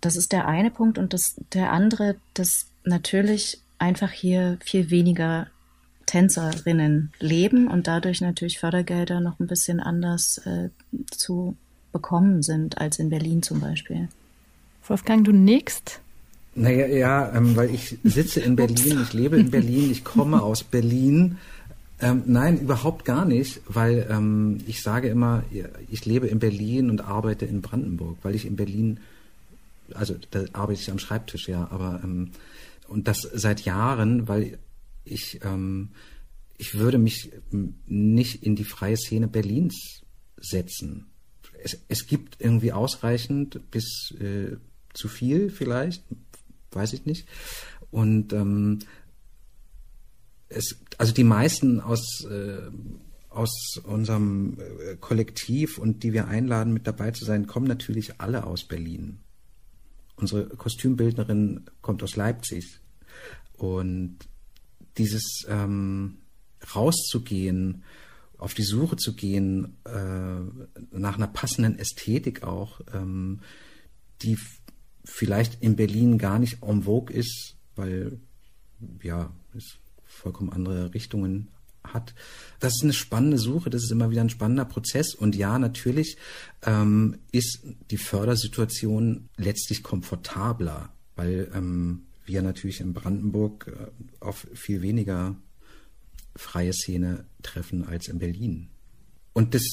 [0.00, 5.48] Das ist der eine Punkt und das, der andere, dass natürlich einfach hier viel weniger
[6.06, 10.68] Tänzerinnen leben und dadurch natürlich Fördergelder noch ein bisschen anders äh,
[11.10, 11.56] zu
[11.92, 14.08] bekommen sind als in Berlin zum Beispiel.
[14.86, 16.00] Wolfgang, du nickst.
[16.54, 20.62] Naja, ja, ähm, weil ich sitze in Berlin, ich lebe in Berlin, ich komme aus
[20.62, 21.38] Berlin.
[22.00, 25.42] Ähm, nein, überhaupt gar nicht, weil ähm, ich sage immer,
[25.90, 29.00] ich lebe in Berlin und arbeite in Brandenburg, weil ich in Berlin,
[29.94, 32.30] also da arbeite ich am Schreibtisch, ja, aber ähm,
[32.88, 34.58] und das seit Jahren, weil
[35.04, 35.90] ich ähm,
[36.56, 37.30] ich würde mich
[37.86, 40.02] nicht in die freie Szene Berlins
[40.36, 41.06] setzen.
[41.62, 44.56] Es, es gibt irgendwie ausreichend bis äh,
[44.92, 46.04] zu viel vielleicht,
[46.74, 47.28] weiß ich nicht.
[47.90, 48.80] Und ähm,
[50.48, 52.70] es, also die meisten aus äh,
[53.34, 58.44] aus unserem äh, Kollektiv und die wir einladen, mit dabei zu sein, kommen natürlich alle
[58.44, 59.18] aus Berlin.
[60.16, 62.80] Unsere Kostümbildnerin kommt aus Leipzig.
[63.56, 64.18] Und
[64.96, 66.18] dieses ähm,
[66.74, 67.82] rauszugehen,
[68.38, 73.40] auf die Suche zu gehen, äh, nach einer passenden Ästhetik auch, ähm,
[74.22, 74.38] die
[75.04, 78.18] vielleicht in Berlin gar nicht en vogue ist, weil
[79.02, 81.48] ja, es vollkommen andere Richtungen
[81.82, 82.14] hat.
[82.60, 85.14] Das ist eine spannende Suche, das ist immer wieder ein spannender Prozess.
[85.14, 86.16] Und ja, natürlich
[86.62, 94.82] ähm, ist die Fördersituation letztlich komfortabler, weil ähm, wir natürlich in Brandenburg äh, auf viel
[94.82, 95.36] weniger
[96.36, 98.70] freie Szene treffen als in Berlin.
[99.34, 99.64] Und das,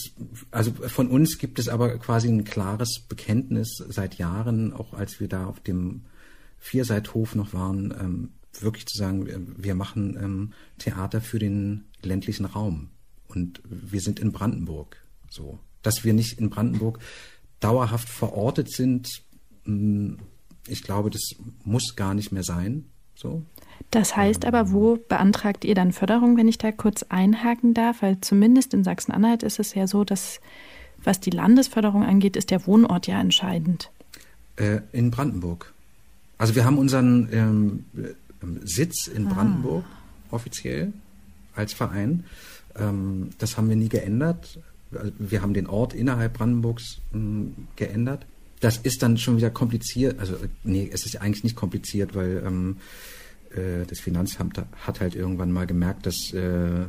[0.50, 5.28] also von uns gibt es aber quasi ein klares Bekenntnis seit Jahren, auch als wir
[5.28, 6.02] da auf dem
[6.58, 12.90] Vierseithof noch waren, ähm, wirklich zu sagen, wir machen ähm, Theater für den ländlichen Raum.
[13.28, 14.98] Und wir sind in Brandenburg.
[15.30, 15.60] So.
[15.84, 17.00] Dass wir nicht in Brandenburg
[17.60, 19.10] dauerhaft verortet sind,
[19.66, 20.18] mh,
[20.68, 21.22] ich glaube, das
[21.64, 22.86] muss gar nicht mehr sein.
[23.16, 23.46] So.
[23.90, 28.02] Das heißt aber, wo beantragt ihr dann Förderung, wenn ich da kurz einhaken darf?
[28.02, 30.40] Weil zumindest in Sachsen-Anhalt ist es ja so, dass
[31.04, 33.90] was die Landesförderung angeht, ist der Wohnort ja entscheidend.
[34.56, 35.74] Äh, in Brandenburg.
[36.38, 37.86] Also wir haben unseren ähm,
[38.64, 39.34] Sitz in ah.
[39.34, 39.86] Brandenburg
[40.30, 40.94] offiziell
[41.56, 42.26] als Verein.
[42.76, 44.60] Ähm, das haben wir nie geändert.
[45.18, 48.26] Wir haben den Ort innerhalb Brandenburgs ähm, geändert.
[48.60, 50.20] Das ist dann schon wieder kompliziert.
[50.20, 52.78] Also nee, es ist eigentlich nicht kompliziert, weil ähm,
[53.56, 56.86] äh, das Finanzamt hat halt irgendwann mal gemerkt, dass äh,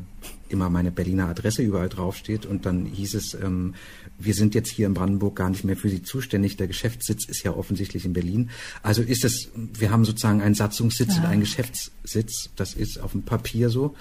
[0.48, 3.74] immer meine Berliner Adresse überall draufsteht und dann hieß es, ähm,
[4.18, 6.56] wir sind jetzt hier in Brandenburg gar nicht mehr für Sie zuständig.
[6.56, 8.50] Der Geschäftssitz ist ja offensichtlich in Berlin.
[8.82, 11.22] Also ist es, wir haben sozusagen einen Satzungssitz ja.
[11.22, 12.50] und einen Geschäftssitz.
[12.56, 13.94] Das ist auf dem Papier so.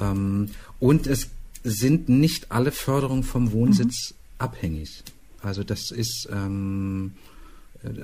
[0.00, 1.30] Ähm, und es
[1.64, 4.16] sind nicht alle Förderungen vom Wohnsitz mhm.
[4.38, 5.02] abhängig.
[5.40, 7.33] Also das ist ähm, äh,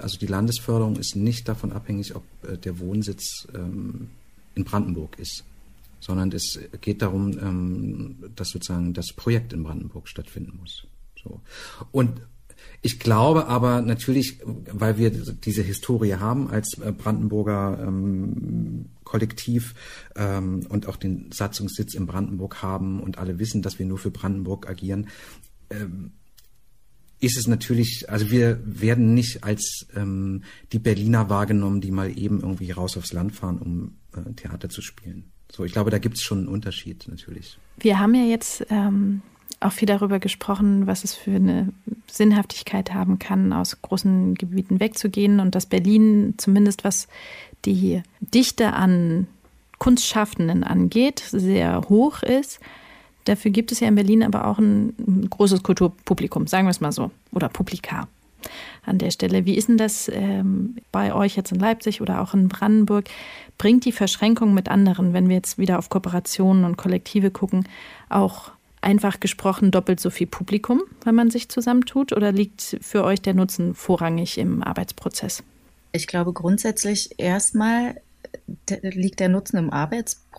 [0.01, 4.09] also die Landesförderung ist nicht davon abhängig, ob äh, der Wohnsitz ähm,
[4.55, 5.45] in Brandenburg ist,
[6.01, 10.87] sondern es geht darum, ähm, dass sozusagen das Projekt in Brandenburg stattfinden muss.
[11.23, 11.41] So.
[11.93, 12.21] Und
[12.83, 19.75] ich glaube aber natürlich, weil wir diese Historie haben als äh, Brandenburger ähm, Kollektiv
[20.17, 24.11] ähm, und auch den Satzungssitz in Brandenburg haben und alle wissen, dass wir nur für
[24.11, 25.09] Brandenburg agieren,
[25.71, 26.13] ähm,
[27.21, 32.41] ist es natürlich, also wir werden nicht als ähm, die Berliner wahrgenommen, die mal eben
[32.41, 35.31] irgendwie raus aufs Land fahren, um äh, Theater zu spielen.
[35.53, 37.59] So, ich glaube, da gibt es schon einen Unterschied natürlich.
[37.79, 39.21] Wir haben ja jetzt ähm,
[39.61, 41.73] auch viel darüber gesprochen, was es für eine
[42.11, 47.09] Sinnhaftigkeit haben kann, aus großen Gebieten wegzugehen und dass Berlin zumindest was
[47.67, 49.27] die Dichte an
[49.79, 52.61] Kunstschaffenden angeht, sehr hoch ist.
[53.25, 56.93] Dafür gibt es ja in Berlin aber auch ein, großes Kulturpublikum, sagen wir es mal
[56.93, 58.09] so, oder Publika
[58.85, 59.45] an der Stelle.
[59.45, 63.05] Wie ist denn das ähm, bei euch jetzt in Leipzig oder auch in Brandenburg?
[63.59, 67.69] Bringt die Verschränkung mit anderen, wenn wir jetzt wieder auf Kooperationen und Kollektive gucken,
[68.09, 72.13] auch einfach gesprochen doppelt so viel Publikum, wenn man sich zusammentut?
[72.13, 75.43] Oder liegt für euch der Nutzen vorrangig im Arbeitsprozess?
[75.93, 77.97] Ich glaube grundsätzlich erstmal
[78.83, 80.30] liegt der Nutzen im Arbeitsprozess?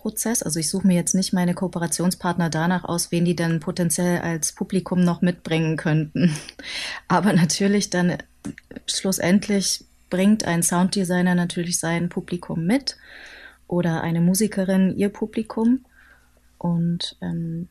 [0.42, 4.52] Also ich suche mir jetzt nicht meine Kooperationspartner danach aus, wen die dann potenziell als
[4.52, 6.34] Publikum noch mitbringen könnten.
[7.08, 8.18] Aber natürlich dann
[8.86, 12.96] schlussendlich bringt ein Sounddesigner natürlich sein Publikum mit
[13.66, 15.84] oder eine Musikerin ihr Publikum.
[16.58, 17.68] Und ähm,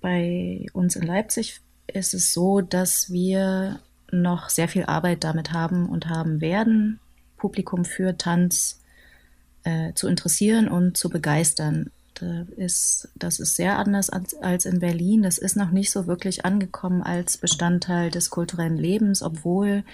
[0.00, 3.80] bei uns in Leipzig ist es so, dass wir
[4.10, 7.00] noch sehr viel Arbeit damit haben und haben werden,
[7.38, 8.81] Publikum für Tanz
[9.64, 11.90] äh, zu interessieren und zu begeistern.
[12.14, 15.22] Da ist, das ist sehr anders als, als in Berlin.
[15.22, 19.84] Das ist noch nicht so wirklich angekommen als Bestandteil des kulturellen Lebens, obwohl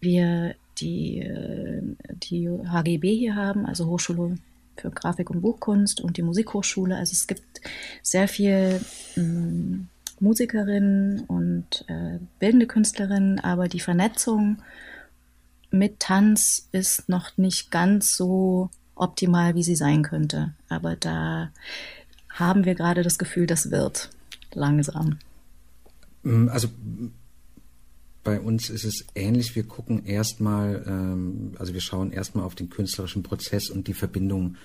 [0.00, 4.36] wir die, äh, die HGB hier haben, also Hochschule
[4.76, 6.96] für Grafik und Buchkunst und die Musikhochschule.
[6.96, 7.60] Also es gibt
[8.02, 8.80] sehr viel
[9.16, 9.88] ähm,
[10.20, 14.62] Musikerinnen und äh, bildende Künstlerinnen, aber die Vernetzung
[15.70, 20.54] mit Tanz ist noch nicht ganz so optimal, wie sie sein könnte.
[20.68, 21.50] Aber da
[22.28, 24.10] haben wir gerade das Gefühl, das wird
[24.52, 25.18] langsam.
[26.22, 26.68] Mm, also
[28.24, 29.56] bei uns ist es ähnlich.
[29.56, 34.56] Wir gucken erstmal, ähm, also wir schauen erstmal auf den künstlerischen Prozess und die Verbindung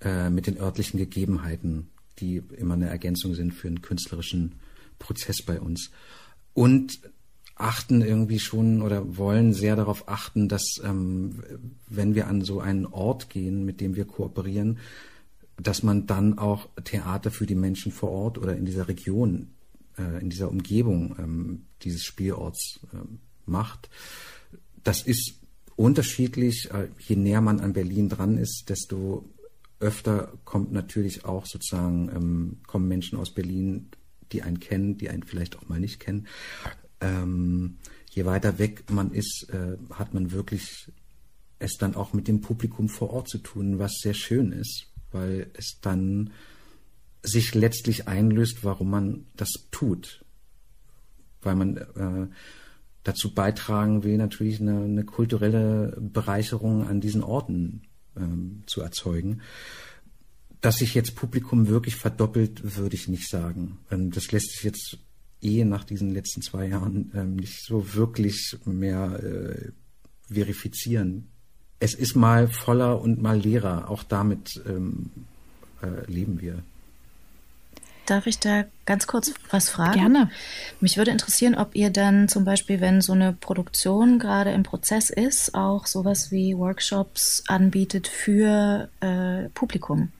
[0.00, 4.56] äh, mit den örtlichen Gegebenheiten, die immer eine Ergänzung sind für einen künstlerischen
[4.98, 5.90] Prozess bei uns.
[6.54, 7.00] Und
[7.54, 11.42] achten irgendwie schon oder wollen sehr darauf achten, dass ähm,
[11.88, 14.78] wenn wir an so einen Ort gehen, mit dem wir kooperieren,
[15.56, 19.48] dass man dann auch Theater für die Menschen vor Ort oder in dieser Region,
[19.98, 22.96] äh, in dieser Umgebung ähm, dieses Spielorts äh,
[23.46, 23.90] macht.
[24.82, 25.34] Das ist
[25.76, 26.70] unterschiedlich.
[26.72, 29.28] Äh, je näher man an Berlin dran ist, desto
[29.78, 33.88] öfter kommt natürlich auch sozusagen, ähm, kommen Menschen aus Berlin,
[34.30, 36.26] die einen kennen, die einen vielleicht auch mal nicht kennen.
[37.02, 37.76] Ähm,
[38.10, 40.90] je weiter weg man ist, äh, hat man wirklich
[41.58, 45.50] es dann auch mit dem Publikum vor Ort zu tun, was sehr schön ist, weil
[45.54, 46.32] es dann
[47.22, 50.24] sich letztlich einlöst, warum man das tut.
[51.40, 52.26] Weil man äh,
[53.04, 57.82] dazu beitragen will, natürlich eine, eine kulturelle Bereicherung an diesen Orten
[58.16, 59.40] ähm, zu erzeugen.
[60.60, 63.78] Dass sich jetzt Publikum wirklich verdoppelt, würde ich nicht sagen.
[63.90, 64.98] Ähm, das lässt sich jetzt
[65.42, 69.70] eh nach diesen letzten zwei Jahren ähm, nicht so wirklich mehr äh,
[70.32, 71.28] verifizieren.
[71.80, 73.90] Es ist mal voller und mal leerer.
[73.90, 75.10] Auch damit ähm,
[75.82, 76.62] äh, leben wir.
[78.06, 80.00] Darf ich da ganz kurz was fragen?
[80.00, 80.30] Gerne.
[80.80, 85.08] Mich würde interessieren, ob ihr dann zum Beispiel, wenn so eine Produktion gerade im Prozess
[85.10, 90.10] ist, auch sowas wie Workshops anbietet für äh, Publikum.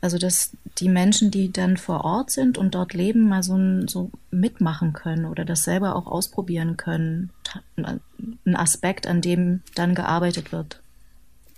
[0.00, 4.10] Also dass die Menschen, die dann vor Ort sind und dort leben, mal so, so
[4.30, 7.30] mitmachen können oder das selber auch ausprobieren können.
[7.76, 10.82] Ein Aspekt, an dem dann gearbeitet wird.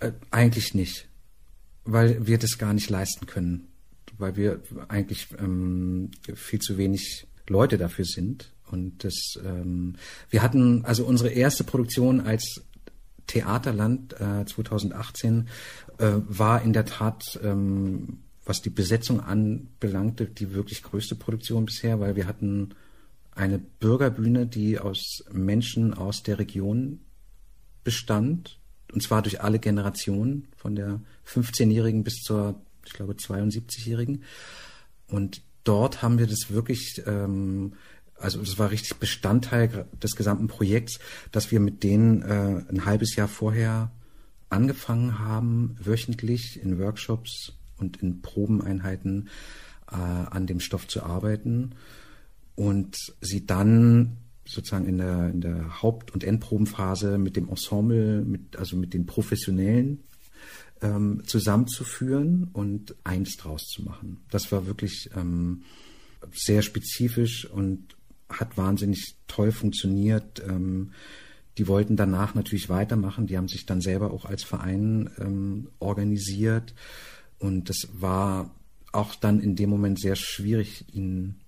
[0.01, 1.09] Äh, eigentlich nicht,
[1.85, 3.69] weil wir das gar nicht leisten können
[4.23, 8.53] weil wir eigentlich ähm, viel zu wenig Leute dafür sind.
[8.71, 9.97] Und das, ähm,
[10.31, 12.63] wir hatten also unsere erste Produktion als
[13.27, 15.49] Theaterland äh, 2018
[15.99, 22.01] äh, war in der Tat, ähm, was die Besetzung anbelangte, die wirklich größte Produktion bisher,
[22.01, 22.75] weil wir hatten
[23.35, 27.01] eine Bürgerbühne, die aus Menschen aus der Region
[27.85, 28.59] bestand,
[28.93, 34.23] und zwar durch alle Generationen, von der 15-Jährigen bis zur ich glaube, 72-Jährigen.
[35.09, 37.75] Und dort haben wir das wirklich, ähm,
[38.17, 40.99] also das war richtig Bestandteil des gesamten Projekts,
[41.31, 43.91] dass wir mit denen äh, ein halbes Jahr vorher
[44.49, 49.29] angefangen haben, wöchentlich in Workshops und in Probeneinheiten
[49.91, 51.75] äh, an dem Stoff zu arbeiten
[52.55, 58.57] und sie dann sozusagen in der, in der Haupt- und Endprobenphase mit dem Ensemble, mit,
[58.57, 60.05] also mit den Professionellen
[60.81, 64.25] ähm, zusammenzuführen und eins draus zu machen.
[64.31, 65.63] Das war wirklich ähm,
[66.33, 67.97] sehr spezifisch und
[68.29, 70.43] hat wahnsinnig toll funktioniert.
[70.47, 70.93] Ähm,
[71.59, 73.27] die wollten danach natürlich weitermachen.
[73.27, 76.75] Die haben sich dann selber auch als Verein ähm, organisiert.
[77.43, 78.55] Und das war
[78.93, 81.41] auch dann in dem Moment sehr schwierig, ihnen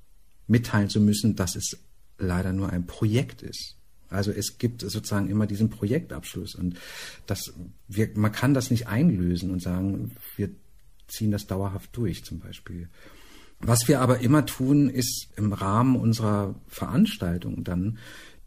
[0.48, 1.78] mitteilen zu müssen, dass es
[2.18, 3.76] leider nur ein Projekt ist.
[4.08, 6.76] Also es gibt sozusagen immer diesen Projektabschluss und
[7.26, 7.52] das,
[7.86, 10.50] wir, man kann das nicht einlösen und sagen, wir
[11.06, 12.88] ziehen das dauerhaft durch zum Beispiel.
[13.60, 17.98] Was wir aber immer tun, ist im Rahmen unserer Veranstaltung dann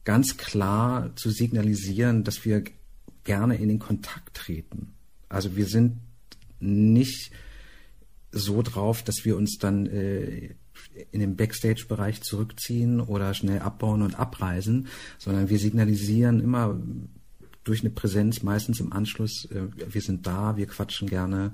[0.03, 2.63] ganz klar zu signalisieren, dass wir
[3.23, 4.93] gerne in den Kontakt treten.
[5.29, 5.97] Also wir sind
[6.59, 7.31] nicht
[8.31, 10.55] so drauf, dass wir uns dann äh,
[11.11, 16.79] in den Backstage-Bereich zurückziehen oder schnell abbauen und abreisen, sondern wir signalisieren immer
[17.63, 21.53] durch eine Präsenz, meistens im Anschluss, äh, wir sind da, wir quatschen gerne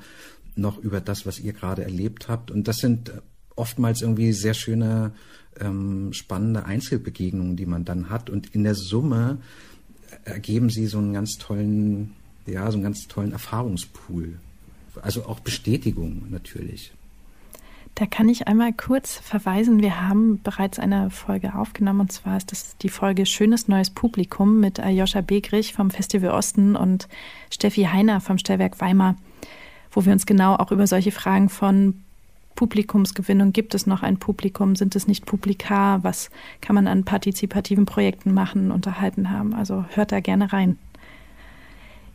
[0.55, 2.51] noch über das, was ihr gerade erlebt habt.
[2.51, 3.11] Und das sind
[3.55, 5.13] oftmals irgendwie sehr schöne,
[5.59, 8.29] ähm, spannende Einzelbegegnungen, die man dann hat.
[8.29, 9.39] Und in der Summe
[10.23, 12.13] ergeben sie so einen ganz tollen,
[12.45, 14.39] ja, so einen ganz tollen Erfahrungspool.
[15.01, 16.91] Also auch Bestätigung natürlich.
[17.95, 19.81] Da kann ich einmal kurz verweisen.
[19.81, 24.59] Wir haben bereits eine Folge aufgenommen und zwar ist das die Folge Schönes neues Publikum
[24.59, 27.07] mit Aljoscha Begrich vom Festival Osten und
[27.51, 29.15] Steffi Heiner vom Stellwerk Weimar,
[29.91, 32.01] wo wir uns genau auch über solche Fragen von
[32.55, 37.85] Publikumsgewinnung, gibt es noch ein Publikum, sind es nicht Publikar, was kann man an partizipativen
[37.85, 39.53] Projekten machen, unterhalten haben.
[39.53, 40.77] Also hört da gerne rein.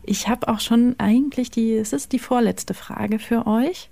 [0.03, 3.89] Ich habe auch schon eigentlich die, es ist die vorletzte Frage für euch.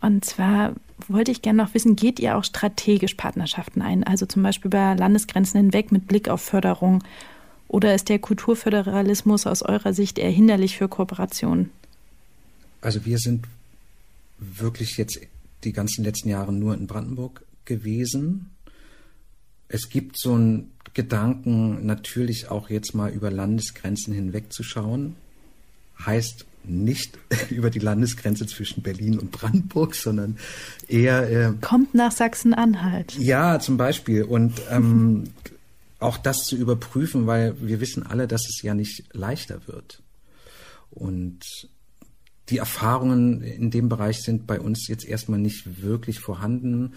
[0.00, 0.74] Und zwar
[1.08, 4.04] wollte ich gerne noch wissen, geht ihr auch strategisch Partnerschaften ein?
[4.04, 7.02] Also zum Beispiel über Landesgrenzen hinweg mit Blick auf Förderung
[7.68, 11.70] Oder ist der Kulturföderalismus aus eurer Sicht eher hinderlich für Kooperationen?
[12.80, 13.46] Also wir sind
[14.38, 15.18] wirklich jetzt
[15.64, 18.50] die ganzen letzten Jahre nur in Brandenburg gewesen.
[19.68, 25.16] Es gibt so einen Gedanken, natürlich auch jetzt mal über Landesgrenzen hinwegzuschauen.
[26.04, 27.18] Heißt nicht
[27.50, 30.38] über die Landesgrenze zwischen Berlin und Brandenburg, sondern
[30.88, 31.30] eher.
[31.30, 33.16] Äh, Kommt nach Sachsen-Anhalt.
[33.18, 34.24] Ja, zum Beispiel.
[34.24, 35.24] Und ähm,
[35.98, 40.02] auch das zu überprüfen, weil wir wissen alle, dass es ja nicht leichter wird.
[40.90, 41.68] Und
[42.50, 46.92] die Erfahrungen in dem Bereich sind bei uns jetzt erstmal nicht wirklich vorhanden.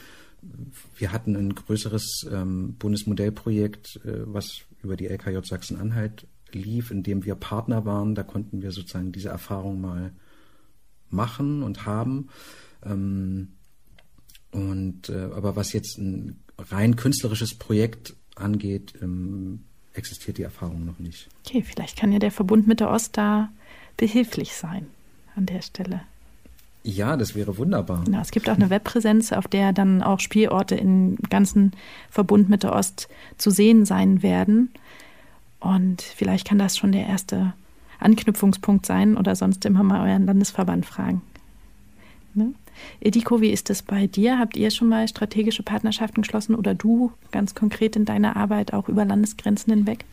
[0.95, 6.28] Wir hatten ein größeres ähm, Bundesmodellprojekt, äh, was über die LKJ Sachsen-Anhalt
[6.58, 8.16] lief, in dem wir Partner waren.
[8.16, 10.12] Da konnten wir sozusagen diese Erfahrung mal
[11.10, 12.30] machen und haben.
[12.86, 13.49] Ähm,
[14.51, 20.99] und äh, aber was jetzt ein rein künstlerisches Projekt angeht, ähm, existiert die Erfahrung noch
[20.99, 21.28] nicht.
[21.45, 23.49] Okay, vielleicht kann ja der Verbund mit der Ost da
[23.97, 24.88] behilflich sein
[25.36, 26.01] an der Stelle.
[26.84, 28.05] Ja, das wäre wunderbar.
[28.05, 31.74] Genau, es gibt auch eine Webpräsenz, auf der dann auch Spielorte im ganzen
[32.10, 34.72] Verbund mit der Ost zu sehen sein werden.
[35.60, 37.53] Und vielleicht kann das schon der erste
[37.99, 41.22] Anknüpfungspunkt sein oder sonst immer mal euren Landesverband fragen.
[42.34, 42.53] Ne?
[42.99, 44.38] Ediko, wie ist es bei dir?
[44.38, 48.88] Habt ihr schon mal strategische Partnerschaften geschlossen oder du ganz konkret in deiner Arbeit auch
[48.88, 50.05] über Landesgrenzen hinweg?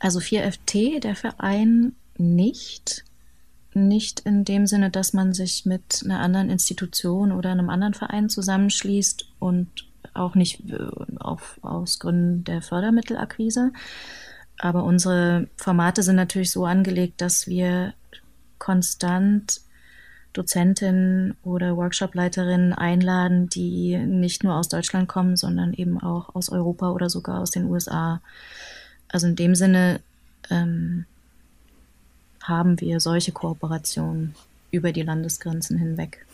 [0.00, 3.04] Also 4FT, der Verein nicht.
[3.74, 8.28] Nicht in dem Sinne, dass man sich mit einer anderen Institution oder einem anderen Verein
[8.28, 9.68] zusammenschließt und
[10.12, 10.86] auch nicht äh,
[11.18, 13.72] auf, aus Gründen der Fördermittelakquise.
[14.58, 17.94] Aber unsere Formate sind natürlich so angelegt, dass wir
[18.58, 19.60] konstant
[20.32, 26.90] Dozentinnen oder Workshopleiterinnen einladen, die nicht nur aus Deutschland kommen, sondern eben auch aus Europa
[26.90, 28.20] oder sogar aus den USA.
[29.08, 30.00] Also in dem Sinne
[30.50, 31.06] ähm,
[32.42, 34.34] haben wir solche Kooperationen
[34.72, 36.26] über die Landesgrenzen hinweg.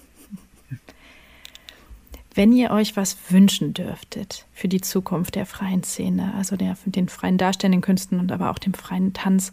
[2.34, 7.08] Wenn ihr euch was wünschen dürftet für die Zukunft der freien Szene, also der, den
[7.08, 9.52] freien darstellenden Künsten und aber auch dem freien Tanz,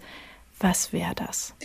[0.59, 1.55] was wäre das?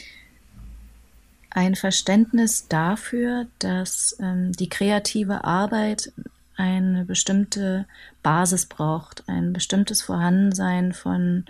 [1.50, 6.12] Ein Verständnis dafür, dass ähm, die kreative Arbeit
[6.56, 7.86] eine bestimmte
[8.22, 11.44] Basis braucht, ein bestimmtes Vorhandensein von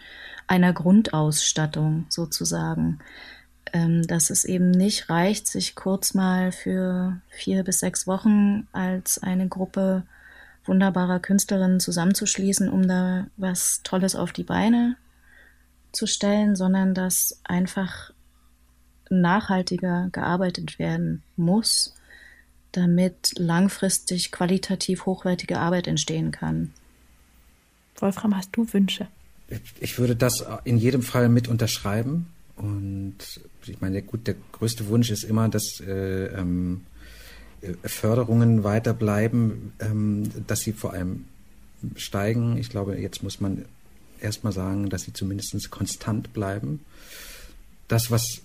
[0.47, 2.99] einer Grundausstattung sozusagen
[3.73, 9.49] dass es eben nicht reicht, sich kurz mal für vier bis sechs Wochen als eine
[9.49, 10.05] Gruppe
[10.64, 14.97] wunderbarer Künstlerinnen zusammenzuschließen, um da was Tolles auf die Beine
[15.93, 18.12] zu stellen, sondern dass einfach
[19.11, 21.95] nachhaltiger gearbeitet werden muss,
[22.73, 26.73] damit langfristig qualitativ hochwertige Arbeit entstehen kann.
[27.97, 29.07] Wolfram, hast du Wünsche?
[29.81, 32.27] Ich würde das in jedem Fall mit unterschreiben.
[32.63, 33.17] Und
[33.67, 36.83] ich meine, gut, der größte Wunsch ist immer, dass äh, ähm,
[37.83, 41.25] Förderungen weiterbleiben, ähm, dass sie vor allem
[41.97, 42.57] steigen.
[42.59, 43.65] Ich glaube, jetzt muss man
[44.21, 46.81] erstmal sagen, dass sie zumindest konstant bleiben.
[47.89, 48.43] Das, was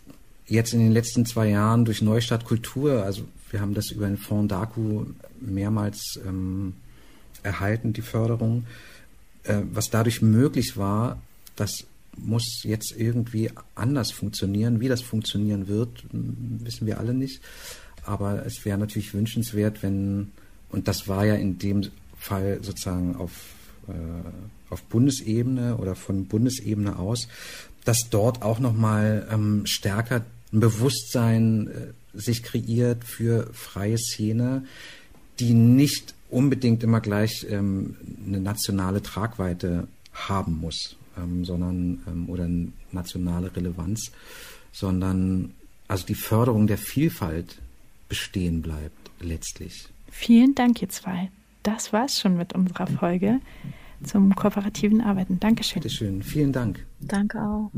[0.48, 4.18] jetzt in den letzten zwei Jahren durch Neustadt Kultur, also wir haben das über den
[4.18, 5.06] Fonds DAKU
[5.40, 6.74] mehrmals ähm,
[7.44, 8.66] erhalten, die Förderung,
[9.44, 11.22] äh, was dadurch möglich war,
[11.56, 11.86] dass
[12.18, 14.80] muss jetzt irgendwie anders funktionieren.
[14.80, 17.42] Wie das funktionieren wird, wissen wir alle nicht.
[18.04, 20.32] Aber es wäre natürlich wünschenswert, wenn,
[20.70, 21.88] und das war ja in dem
[22.18, 23.32] Fall sozusagen auf,
[23.88, 23.94] äh,
[24.70, 27.28] auf Bundesebene oder von Bundesebene aus,
[27.86, 34.66] dass dort auch nochmal ähm, stärker ein Bewusstsein äh, sich kreiert für freie Szene,
[35.40, 37.96] die nicht unbedingt immer gleich ähm,
[38.26, 42.48] eine nationale Tragweite haben muss ähm, sondern ähm, oder
[42.92, 44.12] nationale Relevanz,
[44.72, 45.54] sondern
[45.88, 47.60] also die Förderung der Vielfalt
[48.10, 49.88] bestehen bleibt letztlich.
[50.10, 51.30] Vielen Dank, ihr zwei.
[51.64, 53.40] Das war's schon mit unserer Folge
[54.04, 55.40] zum kooperativen Arbeiten.
[55.40, 55.82] Dankeschön.
[55.82, 56.24] Bitte schön.
[56.24, 56.86] Vielen Dank.
[57.00, 57.72] Danke auch.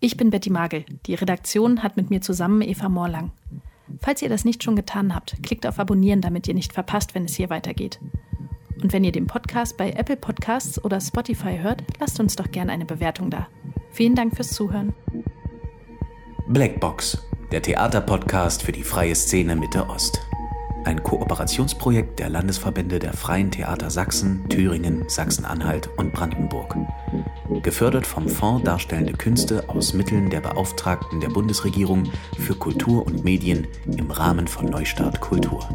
[0.00, 0.84] Ich bin Betty Magel.
[1.06, 3.32] Die Redaktion hat mit mir zusammen Eva Morlang.
[4.00, 7.24] Falls ihr das nicht schon getan habt, klickt auf Abonnieren, damit ihr nicht verpasst, wenn
[7.24, 8.00] es hier weitergeht.
[8.82, 12.72] Und wenn ihr den Podcast bei Apple Podcasts oder Spotify hört, lasst uns doch gerne
[12.72, 13.48] eine Bewertung da.
[13.90, 14.94] Vielen Dank fürs Zuhören.
[16.48, 17.18] Blackbox,
[17.50, 20.20] der Theaterpodcast für die freie Szene Mitte Ost.
[20.84, 26.76] Ein Kooperationsprojekt der Landesverbände der Freien Theater Sachsen, Thüringen, Sachsen-Anhalt und Brandenburg.
[27.62, 32.04] Gefördert vom Fonds Darstellende Künste aus Mitteln der Beauftragten der Bundesregierung
[32.38, 35.68] für Kultur und Medien im Rahmen von Neustart Kultur.